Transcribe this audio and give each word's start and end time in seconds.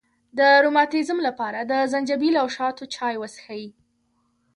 د 0.37 0.39
روماتیزم 0.63 1.19
لپاره 1.27 1.59
د 1.71 1.73
زنجبیل 1.93 2.35
او 2.41 2.47
شاتو 2.55 2.83
چای 2.95 3.15
وڅښئ 3.17 3.63